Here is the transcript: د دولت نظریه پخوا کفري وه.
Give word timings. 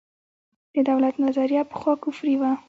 د 0.75 0.77
دولت 0.89 1.15
نظریه 1.25 1.63
پخوا 1.71 1.93
کفري 2.03 2.35
وه. 2.41 2.51